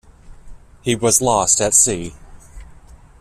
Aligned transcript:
He 0.81 0.95
was 0.95 1.21
lost 1.21 1.61
at 1.61 1.75
sea. 1.75 2.15